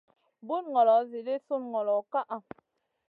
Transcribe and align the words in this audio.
Bun 0.47 0.63
ngolo 0.71 0.95
edii 1.19 1.43
sun 1.45 1.61
ngolo 1.71 1.95
ka 2.11 2.19
ʼa. 2.29 2.37